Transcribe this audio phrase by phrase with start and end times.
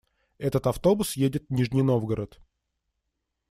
[0.39, 2.39] Этот автобус едет в Нижний Новгород.